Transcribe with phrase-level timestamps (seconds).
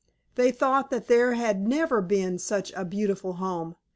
[0.33, 3.75] They thought that there never had been such a beautiful home.